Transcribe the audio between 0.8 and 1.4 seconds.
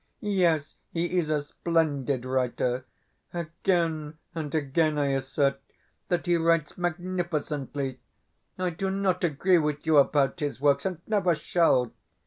he is